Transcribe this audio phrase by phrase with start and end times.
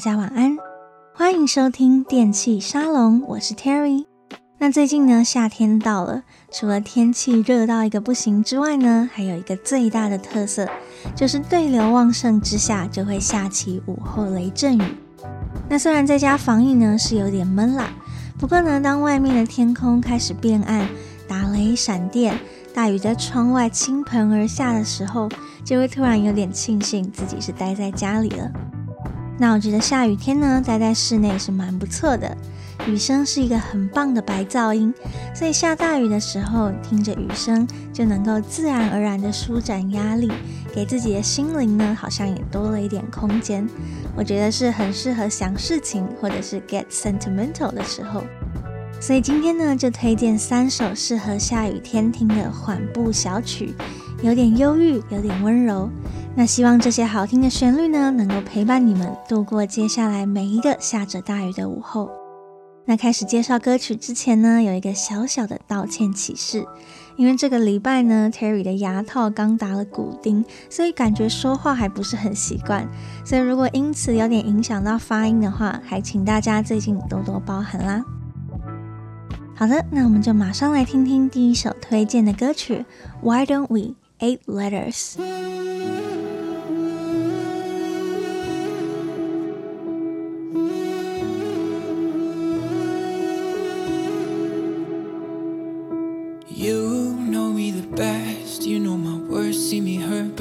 [0.00, 0.56] 大家晚安，
[1.14, 4.06] 欢迎收听电器沙龙，我是 Terry。
[4.56, 10.66] 那最近呢，夏天到了，除了天气热到一个不行之外呢，还有一个最大的特色，
[11.14, 14.82] 就是对流旺盛之下就会下起午后雷阵雨。
[15.68, 17.90] 那虽然在家防疫呢是有点闷啦，
[18.38, 20.88] 不过呢，当外面的天空开始变暗，
[21.28, 22.40] 打雷闪电，
[22.72, 25.28] 大雨在窗外倾盆而下的时候，
[25.62, 28.50] 就会突然有点庆幸自己是待在家里了。
[29.40, 32.36] 那我觉得下雨天呢，待在室内是蛮不错的。
[32.86, 34.92] 雨声是一个很棒的白噪音，
[35.34, 40.30] 所以下大雨的时候，听着雨声就能够自然而然的舒展压力，
[40.74, 43.66] 给自己的心灵呢，好像也多了一点空间。
[44.14, 48.22] 我觉得是很适合想事情或者是 get sentimental 的时候。
[49.00, 53.74] 所以今天呢，就推荐三首适合下雨天听的缓步小曲，
[54.22, 55.88] 有点忧郁，有点温柔。
[56.36, 62.10] 那希望这些好听的旋律呢，能够陪伴你们度过接下来每一个下着大雨的午后。
[62.86, 66.64] 那开始介绍歌曲之前呢，有一个小小的道歉启事，
[67.16, 72.88] 因为这个礼拜呢，Terry 的牙套刚打了骨钉，所以感觉说话还不是很习惯，
[73.24, 78.02] 所以如果因此有点影响到发音的话，还请大家最近多多包涵啦。
[79.54, 82.84] 好的，那我们就马上来听听第一首推荐的歌曲
[83.20, 85.16] ，Why Don't We Eight Letters。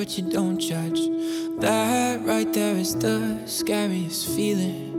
[0.10, 1.02] But you don't judge.
[1.60, 4.90] That right there is the scariest feeling.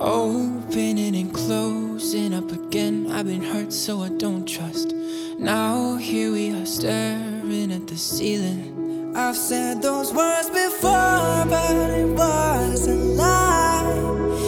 [0.00, 3.12] Opening and closing up again.
[3.12, 4.92] I've been hurt, so I don't trust.
[5.38, 9.12] Now here we are staring at the ceiling.
[9.14, 13.94] I've said those words before, but it was a lie.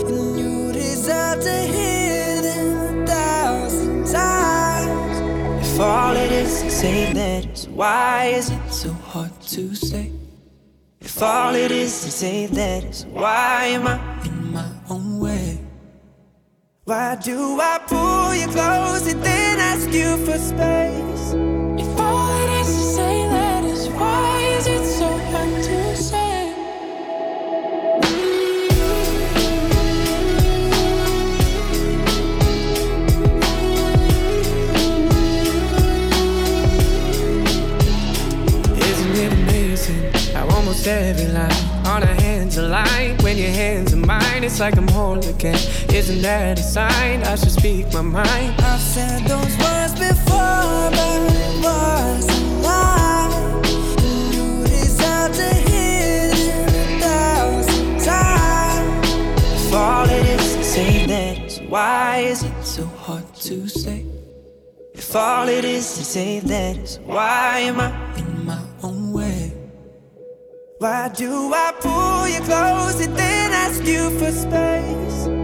[0.09, 5.65] And you deserve to hear them a thousand times.
[5.65, 7.36] If all it is is letters,
[7.77, 10.11] why is it so hard to say?
[11.01, 15.59] If all it is is eight letters, why am I in my own way?
[16.85, 21.35] Why do I pull you close and then ask you for space?
[21.85, 24.26] If all it is is eight letters, why
[42.59, 43.23] our hands.
[43.23, 45.59] When your hands are mine, it's like I'm whole again.
[45.93, 47.23] Isn't that a sign?
[47.23, 48.55] I should speak my mind.
[48.61, 53.63] I've said those words before, but it was a lie.
[54.33, 59.67] You deserve to hear them a thousand times.
[59.67, 64.05] If all it is to say that, why is it so hard to say?
[64.95, 68.06] If all it is to say that, why am I
[70.79, 75.36] Why do I pull you close and then ask you for space?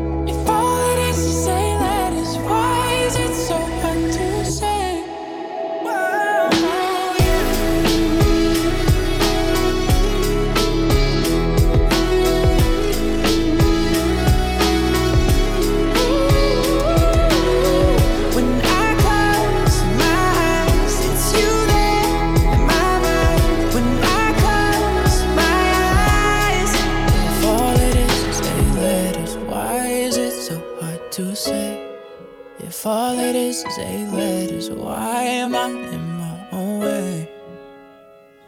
[33.64, 33.68] Eh?
[33.68, 37.28] is eight letters, why am I in my own way?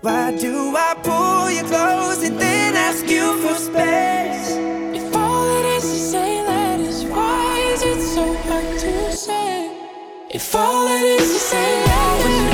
[0.00, 4.50] Why do I pull you close and then ask you for space?
[4.98, 9.70] If all it is is eight letters, why is it so hard to say?
[10.30, 12.53] If all it is is eight letters,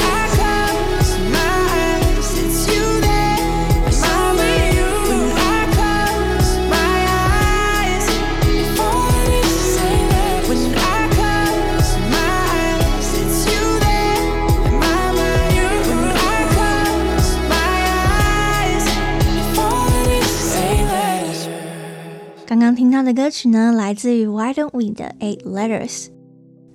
[22.60, 26.08] 刚刚听到的歌曲呢，来自于 Why Don't We 的 Eight Letters。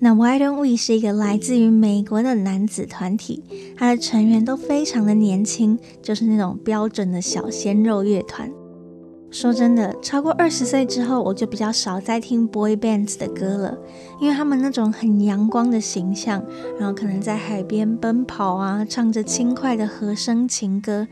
[0.00, 3.44] 那 Why Don't We 是一个来自于美国的男子团体，
[3.76, 8.50] 他的成员都非常的年轻，就是那种标准的小鲜肉乐团。
[9.30, 13.78] 说真的，超过二十岁之后，我就比较少再听 boy bands 的歌了，
[14.20, 16.44] 因为他们那种很阳光的形象，
[16.80, 21.06] 然后可能在海边奔跑啊，唱着轻快的和声情歌，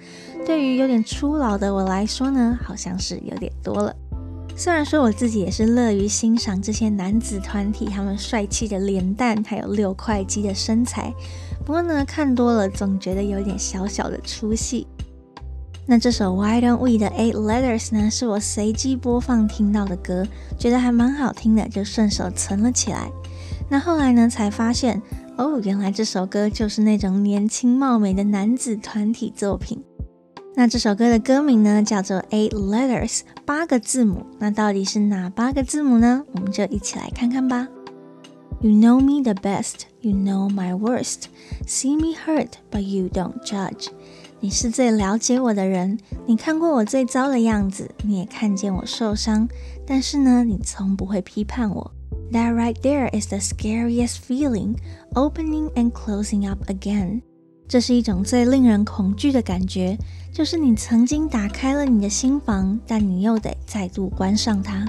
[0.44, 3.94] 对于有点初老的我来说呢，好像是有点多了。
[4.56, 11.12] 虽然说我自己也是乐于欣赏这些男子团体他们帅气的脸蛋，还有六块肌的身材，
[11.66, 14.86] 不过呢，看多了总觉得有点小小的出戏。
[15.86, 20.26] 那这首 Why Don't We 的 Eight Letters 呢，是我随机播放听到的歌，
[20.56, 23.10] 觉得还蛮好听的，就顺手存了起来。
[23.68, 25.02] 那后来呢，才发现
[25.36, 29.82] 哦，原来这首歌就是那种年轻貌美的男子团体作品。
[30.56, 34.24] 那这首歌的歌名呢，叫做 Eight Letters，八个字母。
[34.38, 36.24] 那到底是哪八个字母呢？
[36.32, 37.66] 我们就一起来看看吧。
[38.60, 41.24] You know me the best, you know my worst.
[41.66, 43.88] See me hurt, but you don't judge.
[44.38, 49.48] 你是最了解我的人，你看过我最糟的样子，你也看见我受伤，
[49.84, 51.90] 但是呢，你从不会批判我。
[52.30, 54.76] That right there is the scariest feeling,
[55.14, 57.22] opening and closing up again。
[57.73, 59.97] 这是一种最令人恐惧的感觉，
[60.33, 64.85] 就是你曾经打开了你的心房，但你又得再度关上它。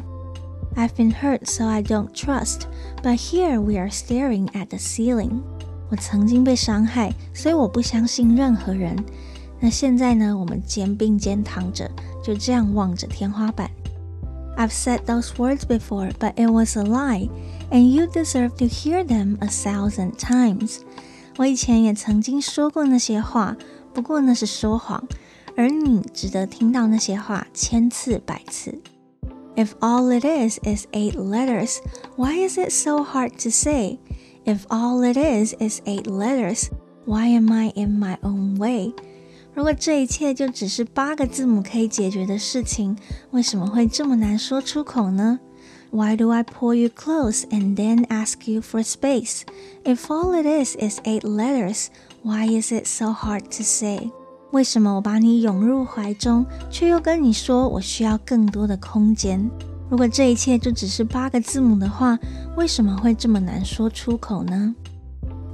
[0.77, 2.61] I've been hurt, so I don't trust,
[3.03, 5.43] but here we are staring at the ceiling。
[5.91, 8.97] 我曾经被伤害，所以我不相信任何人。
[9.59, 10.35] 那现在呢？
[10.39, 11.91] 我们肩并肩躺着，
[12.23, 13.71] 就这样望着天花板。
[14.57, 17.29] I've said those words before, but it was a lie,
[17.71, 20.79] and you deserve to hear them a thousand times.
[21.38, 23.58] 我以前也曾经说过那些话，
[23.94, 25.04] 不过那是说谎，
[25.58, 28.82] 而你值得听到那些话千次百次。
[29.56, 31.78] If all it is is eight letters,
[32.16, 34.00] why is it so hard to say?
[34.46, 36.70] If all it is is eight letters,
[37.06, 38.94] why am I in my own way?
[39.54, 42.98] 如果这一切就只是八个字母可以解决的事情，
[43.32, 45.40] 为什么会这么难说出口呢
[45.95, 49.43] ？Why do I pull you close and then ask you for space?
[49.85, 51.89] If all it is is eight letters,
[52.23, 54.11] why is it so hard to say?
[54.53, 59.51] 为什么我把你拥入怀中，却又跟你说我需要更多的空间？
[59.89, 62.19] 如果这一切就只是八个字母的话，
[62.57, 64.75] 为什么会这么难说出口呢？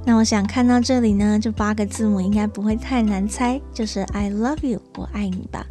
[0.05, 5.65] 那我想看到这里呢，这八个字母应该不会太难猜，就是 I love you，我爱你吧。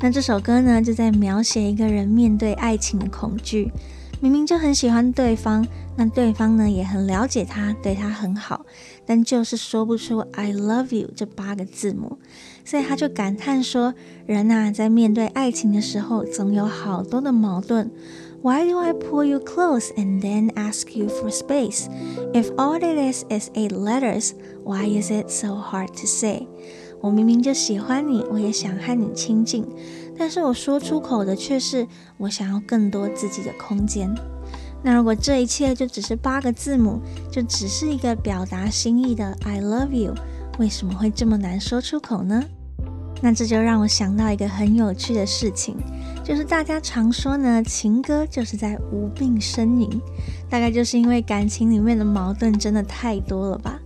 [0.00, 3.72] 那这首歌呢，就在描写一个人面对爱情的恐惧，
[4.20, 5.66] 明明就很喜欢对方，
[5.96, 8.64] 那对方呢也很了解他，对他很好，
[9.04, 12.18] 但就是说不出 I love you 这八个字母，
[12.64, 13.92] 所以他就感叹说，
[14.24, 17.90] 人啊，在面对爱情的时候，总有好多的矛盾。
[18.40, 21.86] Why do I pull you close and then ask you for space?
[22.32, 24.30] If all it is is eight letters,
[24.62, 26.46] why is it so hard to say?
[27.00, 29.64] 我明明就喜欢你，我也想和你亲近，
[30.18, 31.86] 但是我说出口的却是
[32.16, 34.12] 我想要更多自己的空间。
[34.82, 37.00] 那如果这一切就只是八个字母，
[37.30, 40.14] 就只是一个表达心意的 I love you，
[40.58, 42.44] 为什么会这么难说出口呢？
[43.20, 45.76] 那这就让我想到一个很有趣的事情，
[46.22, 50.00] 就是大家常说呢，情歌就是在无病呻吟，
[50.48, 53.80] 大概就是因为感情里面的矛盾真的太多了吧。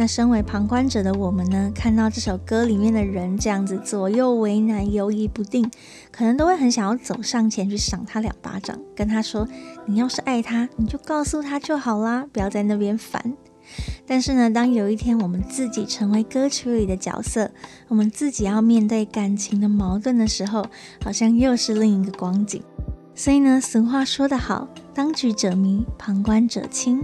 [0.00, 5.68] 那身为旁观者的我们呢，看到这首歌里面的人这样子左右为难、犹豫不定，
[6.12, 9.48] 可能都会很想要走上前去赏他两巴掌，跟他说
[9.86, 13.34] ：“你要是爱他，你就告诉他就好啦，不要在那边烦。”
[14.06, 17.50] 但是呢，当有一天我们自己成为歌曲里的角色，
[17.88, 20.64] 我们自己要面对感情的矛盾的时候，
[21.02, 22.62] 好像又是另一个光景。
[23.16, 27.02] 所以呢，俗话说得好，当局者迷，旁观者清。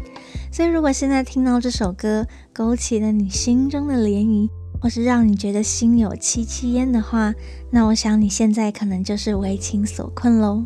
[0.52, 2.24] 所以如果现在听到这首歌，
[2.54, 4.48] 勾起了你心中的涟漪，
[4.80, 7.34] 或是让你觉得心有戚戚焉的话，
[7.70, 10.64] 那我想你现在可能就是为情所困喽。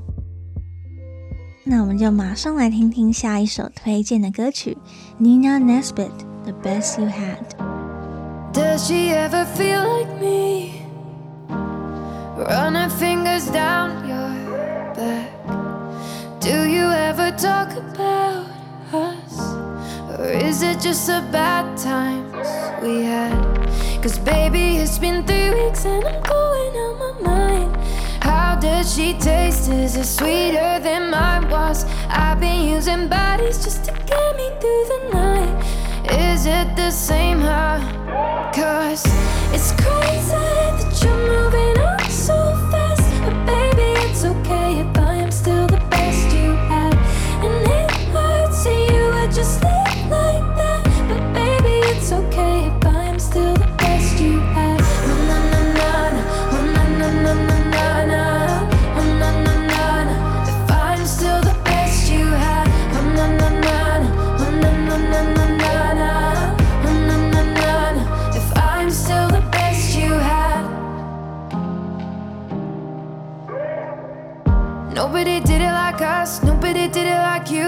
[1.64, 4.76] 那我们就马上来听听下一首推荐的歌曲
[5.18, 6.10] ，Nina Nesbitt，
[6.44, 7.38] 《The Best You Had》。
[8.52, 10.82] Does she ever feel like me?
[12.36, 15.30] Run her fingers down your back.
[16.40, 18.46] Do you ever talk about
[18.92, 19.57] us?
[20.18, 22.34] Or is it just the bad times
[22.82, 23.38] we had?
[24.02, 27.76] Cause baby, it's been three weeks and I'm going out my mind.
[28.20, 29.68] How does she taste?
[29.70, 31.84] Is it sweeter than mine was?
[32.08, 35.54] I've been using bodies just to get me through the night.
[36.10, 37.78] Is it the same, huh?
[38.52, 39.04] Cause
[39.54, 41.67] it's crazy that you're moving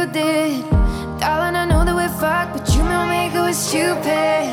[0.06, 0.68] did.
[1.20, 4.49] Darling, I know that we're fucked, but you make it was stupid.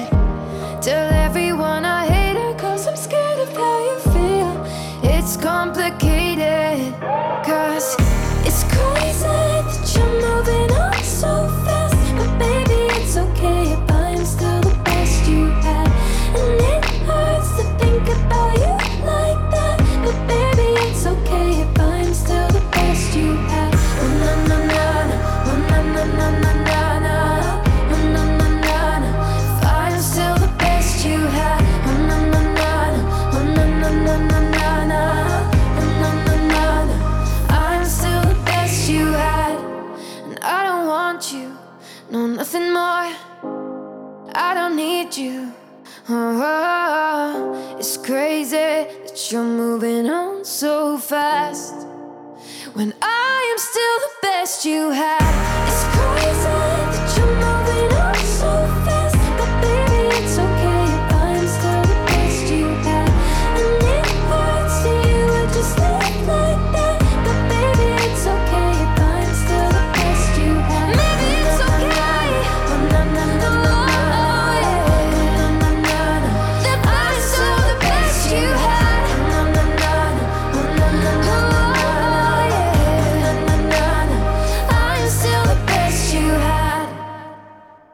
[48.57, 51.75] Crazy that you're moving on so fast.
[52.73, 55.67] When I am still the best you had.
[55.67, 56.76] It's crazy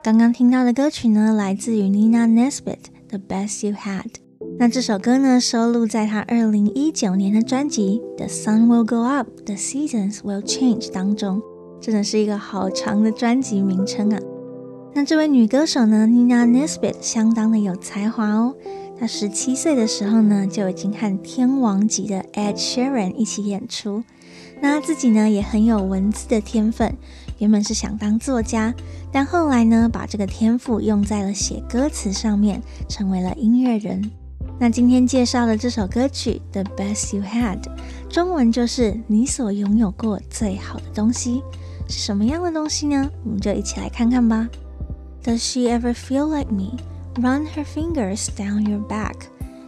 [0.03, 4.03] 刚刚听到的歌曲呢，来自于 Nina Nesbitt 的《The Best You Had》。
[4.59, 11.41] 那这首歌呢，收录在她二零一九年的专辑《The Sun Will Go Up, The Seasons Will Change》当中，
[11.79, 14.19] 真的是一个好长的专辑名称啊。
[14.93, 18.53] 那这位女歌手呢，Nina Nesbitt 相当的有才华哦。
[18.99, 24.03] 她十七岁的时候呢，就已经和天王级的 Ed Sheeran 一起演出。
[24.59, 26.93] 那她自己呢，也很有文字的天分。
[27.39, 28.73] 原本是想当作家，
[29.11, 34.11] 但后来呢，把这个天赋用在了写歌词上面，成为了音乐人。
[34.59, 37.61] 那今天介绍的这首歌曲《The Best You Had》，
[38.09, 41.41] 中文就是你所拥有过最好的东西，
[41.87, 43.09] 是什么样的东西呢？
[43.25, 44.47] 我们就一起来看看吧。
[45.23, 46.77] Does she ever feel like me?
[47.15, 49.15] Run her fingers down your back.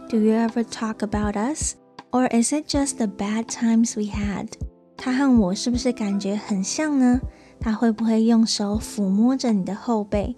[0.08, 1.74] Do you ever talk about us?
[2.12, 4.48] Or is it just the bad times we had?
[4.96, 7.20] 她和我是不是感觉很像呢？
[7.60, 10.34] 他会不会用手抚摸着你的后背？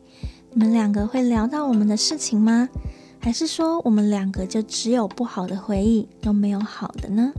[0.52, 2.68] 你们两个会聊到我们的事情吗？
[3.20, 7.32] 还是说我们两个就只有不好的回忆，都没有好的呢？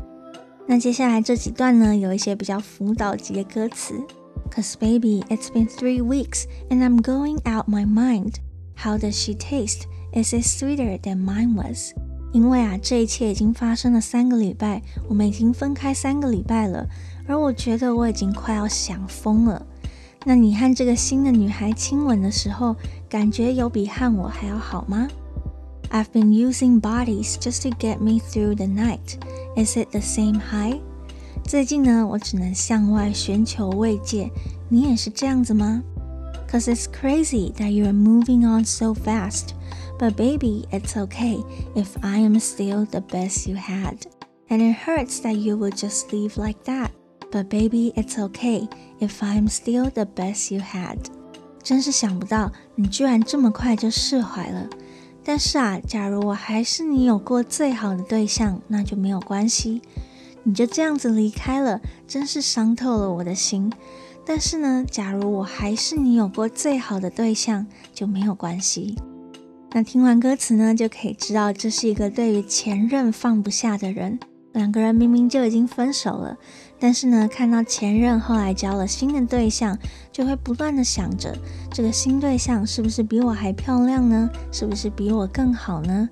[0.68, 3.96] 那接下来这几段呢，有一些比较辅导级的歌词。
[4.52, 8.36] Cause baby, it's been three weeks and I'm going out my mind.
[8.76, 9.84] How does she taste?
[10.14, 11.94] Is it sweeter than mine was?
[12.32, 16.88] 因为啊，这一切已经发生了三个礼拜，我们已经分开三个礼拜了，
[17.28, 19.66] 而我觉得我已经快要想疯了。
[20.25, 22.77] 那你和这个新的女孩亲吻的时候，
[23.09, 25.09] 感觉有比和我还要好吗？
[25.91, 29.19] I've been using bodies just to get me through the night.
[29.57, 30.81] Is it the same high?
[31.45, 34.31] 最近呢，我只能向外寻求慰藉。
[34.69, 35.83] 你也是这样子吗？
[36.51, 39.51] Cause it's crazy that you're moving on so fast.
[39.99, 41.45] But baby, it's okay
[41.75, 43.99] if I am still the best you had.
[44.49, 46.91] And it hurts that you would just leave like that.
[47.32, 48.68] But baby, it's okay
[49.00, 50.98] if I'm still the best you had.
[51.62, 54.68] 真是想不到你居然这么快就释怀了。
[55.24, 59.82] 但是啊，假如我还是你有过最好的对象，那就没有关系。
[60.44, 63.72] 你就这样子离开了，真是伤透了我的心。
[64.26, 68.96] 但是呢，假如我还是你有过最好的对象，就没有关系。
[69.72, 74.18] 那听完歌词呢，就可以知道这是一个对于前任放不下的人。
[74.54, 76.38] 两个人明明就已经分手了，
[76.80, 79.78] 但是呢，看到前任后来交了新的对象，
[80.12, 81.38] 就会不断的想着
[81.72, 84.30] 这个新对象是不是比我还漂亮呢？
[84.52, 86.10] 是不是比我更好呢？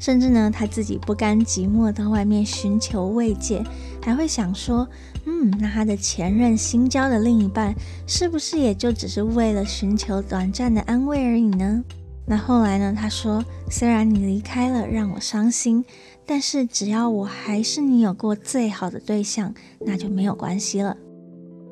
[0.00, 3.62] 甚至呢，他自己不甘寂寞到外面寻求慰藉，
[4.02, 4.88] 还会想说，
[5.26, 7.74] 嗯，那他的前任新交的另一半，
[8.06, 11.84] 是不是也就只是为了寻求短暂的安慰而已呢？
[12.30, 15.84] 那后来呢，他说，虽然你离开了，让我伤心。
[16.24, 19.52] 但是只要我还是你有过最好的对象，
[19.84, 20.96] 那就没有关系了。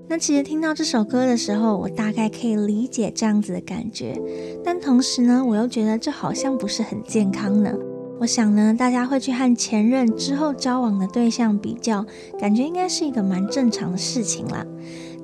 [0.09, 4.21] 那其实听到这首歌的时候，我大概可以理解这样子的感觉，
[4.65, 7.73] 但同时呢，我又觉得这好像不是很健康呢。
[8.19, 12.05] 我想呢，大家会去和前任之后交往的对象比较，
[12.41, 14.67] 感觉应该是一个蛮正常的事情啦。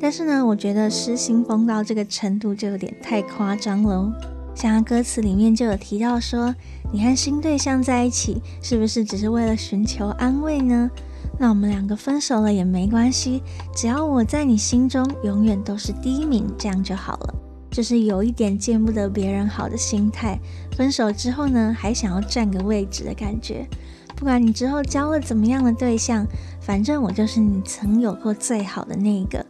[0.01, 4.13] 但是呢，我觉得失心疯到这个程度就有点太夸张了。
[4.55, 6.55] 像歌词里面就有提到说，
[6.93, 10.91] 你和新对象在一起，是不是只是为了寻求安慰呢？
[11.39, 13.43] 那我们两个分手了也没关系，
[13.75, 17.35] 只要我在你心中永远都是第一名，这样就好了。
[17.71, 20.39] 就是有一点见不得别人好的心态。
[20.77, 23.67] 分手之后呢，还想要占个位置的感觉。
[24.15, 26.25] 不管你之后交了怎么样的对象，
[26.61, 29.45] 反正我就是你曾有过最好的那一个。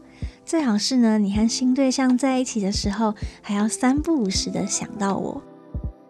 [0.44, 5.42] 最好是呢，你和新对象在一起的时候，还要三不五时的想到我。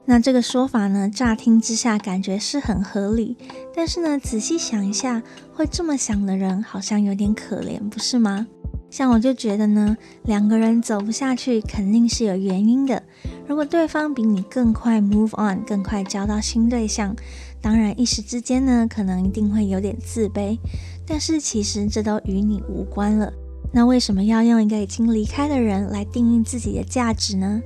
[0.04, 3.36] 那这个说法呢，乍听之下感觉是很合理，
[3.74, 5.22] 但是呢，仔细想一下，
[5.52, 8.46] 会这么想的人好像有点可怜，不是吗？
[8.90, 13.02] 像我就觉得呢，两个人走不下去，肯定是有原因的。
[13.46, 17.14] 如果对方比你更快 move on，更快交到新对象，
[17.62, 20.58] 当然一时之间呢，可能一定会有点自卑，
[21.06, 23.32] 但是其实这都与你无关了。
[23.76, 27.60] 那为什么要用一个已经离开的人来定义自己的价值呢？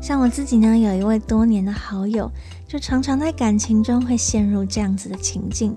[0.00, 2.28] 像我自己呢，有一位多年的好友，
[2.66, 5.76] 就常常在感情中会陷入这样子的情境。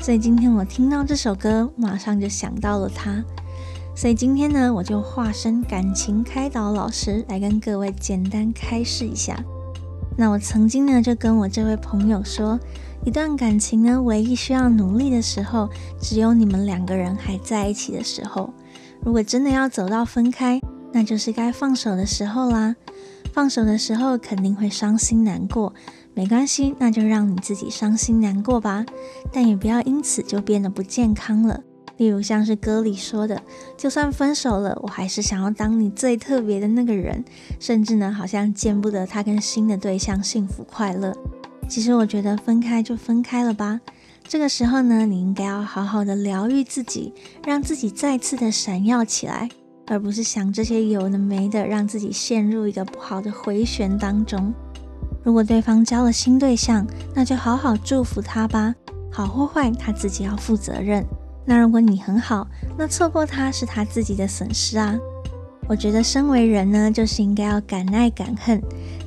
[0.00, 3.22] 所以今天我听到这首歌，马上就想到了他。
[3.94, 9.38] 所以今天呢，我就化身感情开导老师，来跟各位简单开示一下。
[10.16, 12.58] 那我曾经呢，就跟我这位朋友说，
[13.04, 15.68] 一段感情呢，唯一需要努力的时候，
[16.00, 18.50] 只有你们两个人还在一起的时候。
[19.04, 20.60] 如果真的要走到分开，
[20.92, 22.76] 那就是该放手的时候啦。
[23.32, 25.74] 放手的时候肯定会伤心难过，
[26.14, 28.84] 没关系，那就让你自己伤心难过吧。
[29.32, 31.60] 但也不要因此就变得不健康了。
[31.96, 33.42] 例如像是歌里说的，
[33.76, 37.24] 就算分手了，我还是想要当你最特别的那个人。
[37.58, 41.16] 甚至呢，好像见不得他跟新的对象幸福快乐。
[41.68, 43.80] 其实我觉得分开就分开了吧。
[44.26, 47.12] 这个时候呢，你应该要好好的疗愈自己，
[47.44, 49.48] 让自己再次的闪耀起来，
[49.86, 54.52] 而不是想这些有的没的，让自己陷入一个不好的回旋当中。
[55.22, 58.74] 如果对方交了新对象，那就好好祝福他吧，
[59.10, 61.04] 好或坏他自己要负责任。
[61.44, 64.98] 那如果你很好，那错过他是他自己的损失啊。
[65.68, 68.60] 我觉得身为人呢，就是应该要敢爱敢恨，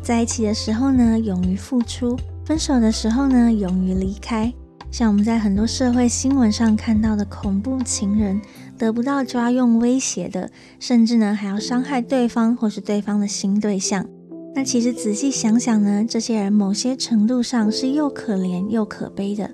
[0.04, 4.54] 在一起的时候呢，勇于付出；分手的时候呢，勇于离开。
[4.98, 8.40] 像我们在很多社会新闻上看到的恐怖情人，
[8.78, 14.08] 得不到抓用威胁的，甚至呢还要伤害对方或是对方的新对象。
[14.56, 19.52] 那其实仔细想想呢，这些人某些程度上是又可怜又可悲的，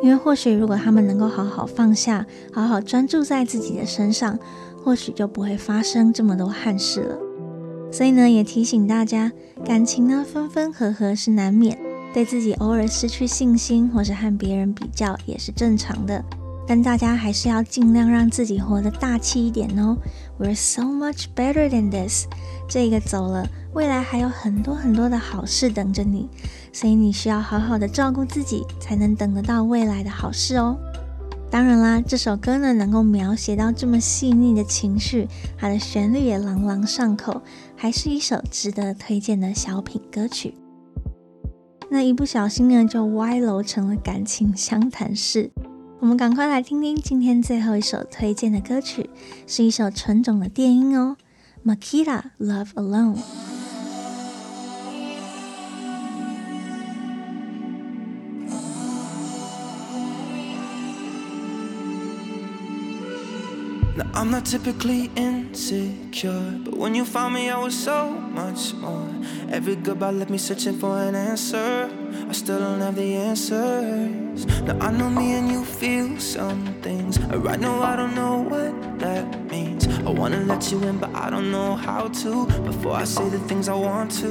[0.00, 4.38] 因为或许如果他们能够好好放下，好好专注在自己的身上，
[4.84, 7.18] 或许就不会发生这么多憾事了。
[7.90, 9.32] 所以呢，也提醒大家，
[9.64, 11.76] 感情呢分分合合是难免。
[12.14, 16.24] 对自己偶尔失去信心，或是和别人比较，也是正常的。
[16.64, 19.98] 但大家还是要尽量让自己活得大气一点哦。
[20.38, 22.26] We're so much better than this。
[22.68, 26.28] 这个走了，未来还有很多很多的好事等着你，
[26.72, 30.78] 所以你需要好好的照顾自己，才能等得到未来的好事哦。
[31.50, 37.42] 当然啦，这首歌呢，能够描写到这么细腻的情绪，它的旋律也朗朗上口，
[37.76, 40.54] 还是一首值得推荐的小品歌曲。
[41.90, 45.50] 那一不小心呢，就歪楼成了感情相谈室。
[46.00, 49.08] 我们赶快来听听今天最后一首推荐的歌曲，
[49.46, 51.16] 是一首纯种的电音哦，
[51.76, 53.16] 《Makita Love Alone》。
[63.96, 69.08] Now, I'm not typically insecure, but when you found me, I was so much more.
[69.50, 71.88] Every goodbye left me searching for an answer.
[72.28, 74.46] I still don't have the answers.
[74.62, 77.20] Now, I know me and you feel some things.
[77.20, 79.83] Right now, I don't know what that means.
[80.06, 82.46] I wanna let you in, but I don't know how to.
[82.62, 84.28] Before I say the things I want to.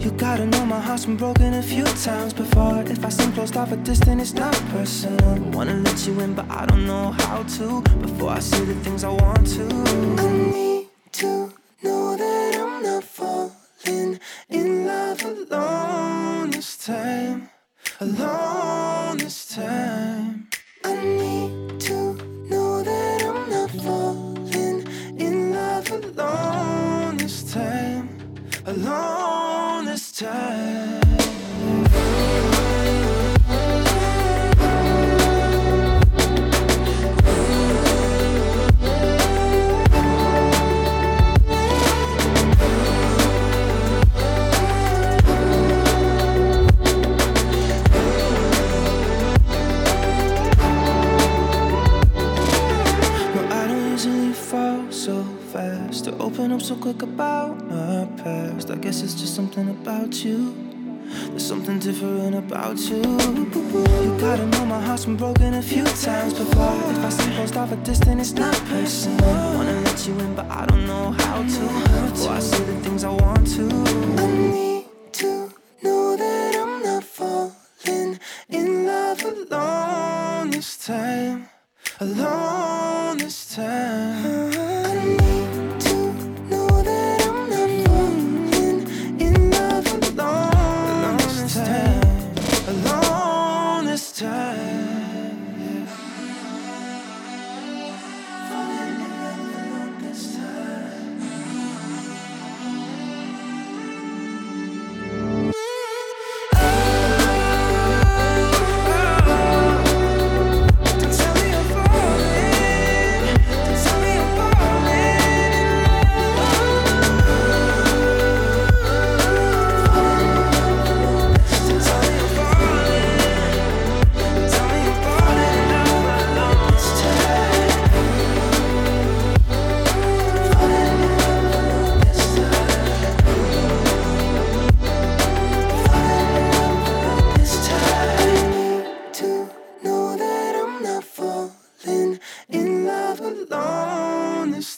[0.00, 2.82] You gotta know my heart's been broken a few times before.
[2.82, 5.24] If I seem closed off or distant, it's not personal.
[5.24, 7.82] I wanna let you in, but I don't know how to.
[8.06, 9.64] Before I say the things I want to.
[10.18, 14.18] I need to know that I'm not falling
[14.50, 17.48] in love alone this time.
[18.00, 20.23] Alone this time.
[30.14, 30.83] Time.
[60.14, 60.54] About you.
[61.30, 63.02] There's something different about you.
[63.02, 66.76] You gotta know my heart's been broken a few times before.
[66.90, 69.54] If I see post off a distance, it's not personal.
[69.56, 71.83] Wanna let you in, but I don't know how to.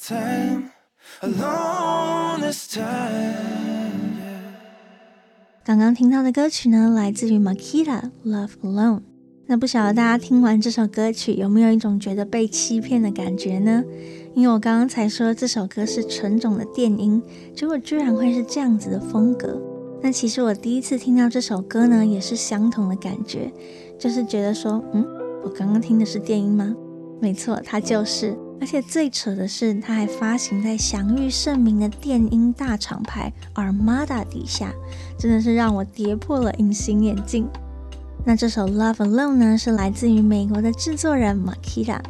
[0.06, 0.70] Time.
[1.20, 3.34] Alone this time.
[5.64, 8.98] 刚刚听到的歌曲呢，来自于 Makita《Love Alone》。
[9.46, 13.82] 那不晓得大家听完这首歌曲有没有一种觉得被欺骗的感觉呢？
[14.34, 17.20] 因为我刚刚才说这首歌是纯种的电音，
[17.54, 19.60] 结果居然会是这样子的风格。
[20.00, 23.52] 那其实我第一次听到这首歌呢，也是相同的感觉，
[23.98, 25.04] 就是觉得说，嗯，
[25.42, 26.76] 我刚刚听的是电音吗？
[27.20, 28.36] 没错，它就是。
[28.58, 34.72] 而且最扯的是，它还发行在享誉盛名的电音大厂牌 Armada 底下，
[35.18, 37.46] 真的是让我跌破了隐形眼镜。
[38.24, 42.00] 那这首《Love Alone》呢，是来自于美国的制作人 Makita。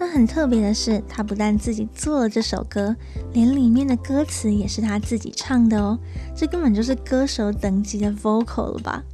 [0.00, 2.96] 那很特别的是，他不但自己做了这首歌，
[3.34, 5.98] 连里面的歌词也是他自己唱的哦。
[6.34, 9.04] 这根本就是歌手等级的 vocal 了吧？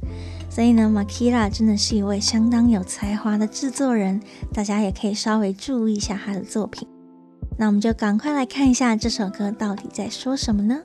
[0.49, 4.19] 所以呢，Makila 真的是一位相当有才华的制作人，
[4.51, 6.87] 大家也可以稍微注意一下他的作品。
[7.57, 10.79] 那我们就赶快来看一下这首歌到底在说什么呢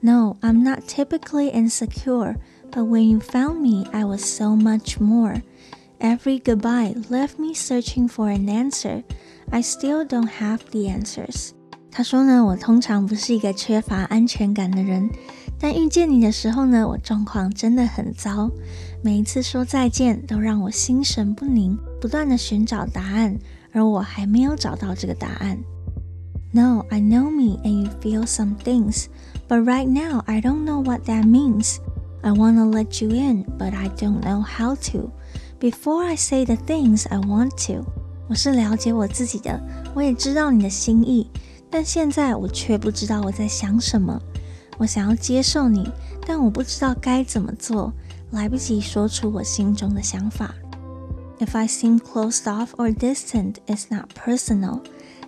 [0.00, 2.36] ？No, I'm not typically insecure,
[2.70, 5.42] but when you found me, I was so much more.
[5.98, 9.02] Every goodbye left me searching for an answer.
[9.50, 11.50] I still don't have the answers.
[11.90, 15.08] 他说呢，我通常不是一个缺乏安全感的人，
[15.64, 18.50] 但遇见你的时候呢，我状况真的很糟。
[19.00, 23.38] 每一次说再见，都让我心神不宁，不断地寻找答案，
[23.72, 25.58] 而我还没有找到这个答案。
[26.52, 29.06] No, I know me and you feel some things,
[29.48, 31.76] but right now I don't know what that means.
[32.20, 35.12] I wanna let you in, but I don't know how to.
[35.58, 37.86] Before I say the things I want to，
[38.28, 39.58] 我是了解我自己的，
[39.94, 41.30] 我也知道你的心意，
[41.70, 44.20] 但现在我却不知道我在想什么。
[44.78, 45.90] 我想要接受你，
[46.26, 47.92] 但我不知道该怎么做，
[48.30, 50.54] 来不及说出我心中的想法。
[51.38, 54.80] If I seem closed off or distant, it's not personal.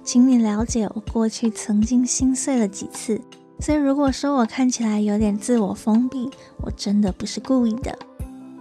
[0.05, 3.21] 请你了解我过去曾经心碎了几次，
[3.59, 7.99] 所以如果说我看起来有点自我封闭，我真的不是故意的。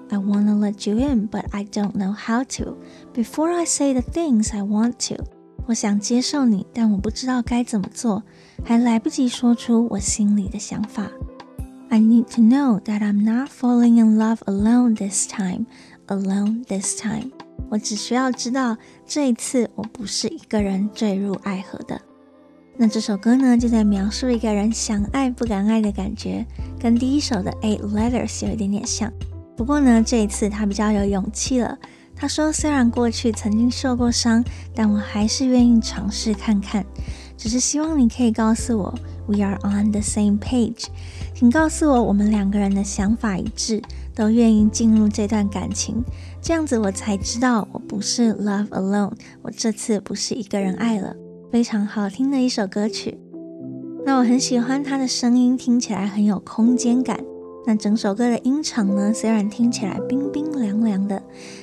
[0.10, 2.78] I wanna let you in, but I don't know how to.
[3.14, 5.24] Before I say the things I want to，
[5.68, 8.24] 我想接受你，但我不知道该怎么做，
[8.64, 11.10] 还来不及说出我心里的想法。
[11.90, 15.66] I need to know that I'm not falling in love alone this time,
[16.08, 17.32] alone this time.
[17.70, 22.00] 我只需要知道这一次我不是一个人坠入爱河的。
[22.78, 26.46] 那这首歌呢，就在描述一个人想爱不敢爱的感觉，
[26.80, 29.12] 跟第一首的 Eight Letters 有一点点像。
[29.58, 31.78] 不过呢，这一次他比较有勇气了。
[32.16, 36.86] 他说：“虽然过去曾经受过伤，但我还是愿意尝试看看。
[37.38, 38.94] 只是希望你可以告诉我
[39.28, 40.86] ，We are on the same page。
[41.34, 43.82] 请告诉我，我们两个人的想法一致，
[44.16, 46.02] 都愿意进入这段感情。
[46.42, 49.12] 这样子我才知道，我不是 love alone。
[49.42, 51.14] 我这次不是一个人爱了。
[51.52, 53.20] 非常好听的一首歌曲。
[54.06, 57.20] 那我很喜欢他的声音，听起来很有空间感。
[57.68, 61.22] 那整首歌的音场呢，虽然听起来冰冰凉凉的，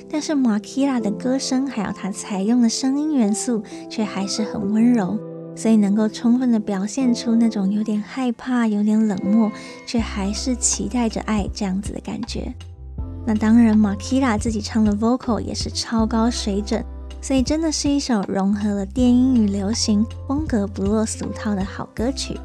[0.09, 5.17] 但是 Makita 的歌声还有他采用的声音元素，却还是很温柔，
[5.55, 9.49] 所以能够充分的表现出那种有点害怕、有点冷漠，
[9.87, 12.53] 却还是期待着爱这样子的感觉。
[13.25, 16.83] 那当然，Makita 自己唱的 vocal 也是超高水准，
[17.21, 22.37] 所以真的是一首融合了电音与流行风格不落俗套的好歌曲。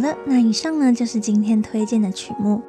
[0.00, 2.62] 好的，那以上呢就是今天推荐的曲目。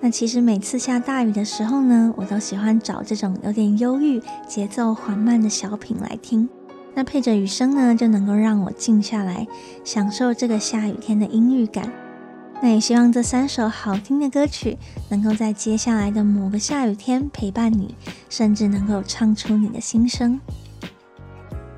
[0.00, 6.48] 那其实每次下大雨的时候呢，我都喜欢找这种有点忧郁、节奏缓慢的小品来听。
[6.92, 9.46] 那配着雨声呢，就能够让我静下来，
[9.84, 11.88] 享受这个下雨天的阴郁感。
[12.60, 14.76] 那也希望这三首好听的歌曲，
[15.08, 17.94] 能够在接下来的某个下雨天陪伴你，
[18.28, 20.40] 甚至能够唱出你的心声。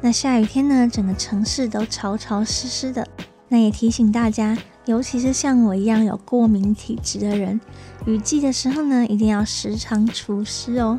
[0.00, 3.06] 那下雨天呢，整个城市都潮潮湿湿的。
[3.50, 7.60] 那也提醒大家，尤其是像我一样有过敏体质的人，
[8.06, 10.98] 雨季的时候呢，一定要时常除湿哦。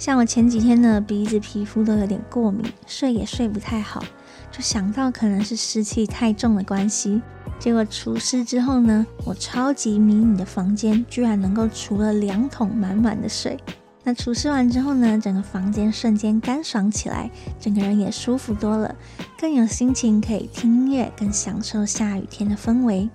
[0.00, 4.02] 像我前几天呢，鼻子皮肤都有点过敏，睡也睡不太好，
[4.50, 7.22] 就想到可能是湿气太重的关系。
[7.60, 13.56] 结果除湿之后呢，我超级迷你的房间居然能够除了两桶满满的水。
[14.10, 18.92] 那除湿完之后呢，整个房间瞬间干爽起来，整个人也舒服多了，
[19.38, 23.08] 更有心情可以听音乐，更享受下雨天的氛围。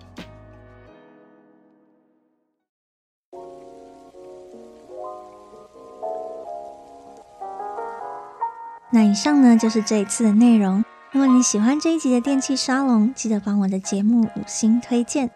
[8.90, 10.82] 那以上呢，就是这一次的内容。
[11.12, 15.30] 如果你喜欢这一集的电气沙龙，记得帮我的节目五星推荐。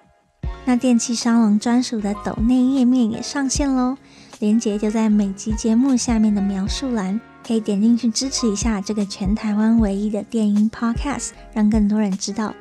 [0.63, 3.97] 那电气沙龙专属的抖内页面也上线喽。
[4.39, 12.53] 连结就在每集节目下面的描述栏，可以点进去支持一下这个全台湾唯一的电音 Podcast，让更多人知道。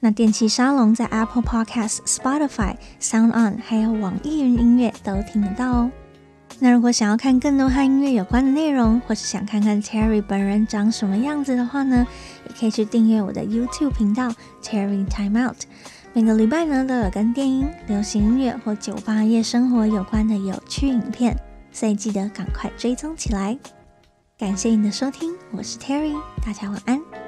[0.00, 5.90] 那电器沙龙在 Apple Podcast、Spotify、Sound On 还有网易云音乐都听得到哦。
[6.58, 12.04] 那如果想要看更多和音乐有关的内容，或是想看看 Terry 本人长什么样子的话呢，
[12.48, 15.58] 也可以去订阅我的 YouTube 频道 Terry Time Out。
[16.20, 21.32] 每个礼拜呢都有跟电影、流行音乐或酒吧夜生活有关的有趣影片，
[21.70, 23.56] 所以记得赶快追踪起来。
[24.36, 27.27] 感谢你的收听，我是 Terry，大家晚安。